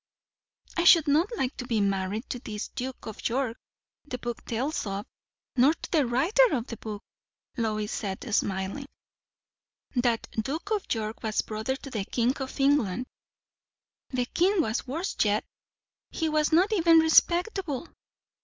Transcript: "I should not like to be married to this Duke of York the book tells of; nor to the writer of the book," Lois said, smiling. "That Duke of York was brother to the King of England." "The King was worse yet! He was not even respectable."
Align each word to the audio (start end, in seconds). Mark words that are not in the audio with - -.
"I 0.77 0.83
should 0.85 1.07
not 1.07 1.29
like 1.37 1.55
to 1.57 1.67
be 1.67 1.79
married 1.79 2.27
to 2.31 2.39
this 2.39 2.69
Duke 2.69 3.05
of 3.05 3.29
York 3.29 3.55
the 4.03 4.17
book 4.17 4.43
tells 4.45 4.87
of; 4.87 5.05
nor 5.55 5.75
to 5.75 5.91
the 5.91 6.07
writer 6.07 6.41
of 6.53 6.65
the 6.65 6.77
book," 6.77 7.03
Lois 7.55 7.91
said, 7.91 8.23
smiling. 8.33 8.87
"That 9.95 10.27
Duke 10.31 10.71
of 10.71 10.91
York 10.91 11.21
was 11.21 11.43
brother 11.43 11.75
to 11.75 11.91
the 11.91 12.03
King 12.05 12.35
of 12.37 12.59
England." 12.59 13.05
"The 14.09 14.25
King 14.25 14.59
was 14.59 14.87
worse 14.87 15.15
yet! 15.23 15.45
He 16.09 16.29
was 16.29 16.51
not 16.51 16.73
even 16.73 16.97
respectable." 16.97 17.87